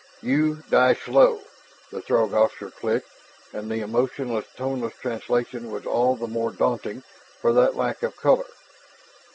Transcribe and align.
"You 0.23 0.63
die 0.71 0.95
slow" 0.95 1.43
The 1.91 2.01
Throg 2.01 2.33
officer 2.33 2.71
clicked, 2.71 3.11
and 3.53 3.69
the 3.69 3.81
emotionless, 3.81 4.45
toneless 4.55 4.95
translation 4.95 5.69
was 5.69 5.85
all 5.85 6.15
the 6.15 6.25
more 6.25 6.49
daunting 6.49 7.03
for 7.39 7.53
that 7.53 7.75
lack 7.75 8.01
of 8.01 8.15
color. 8.15 8.47